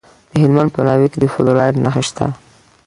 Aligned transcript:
د 0.31 0.33
هلمند 0.43 0.69
په 0.75 0.81
ناوې 0.87 1.07
کې 1.11 1.19
د 1.21 1.25
فلورایټ 1.33 1.75
نښې 1.83 2.03
شته. 2.07 2.25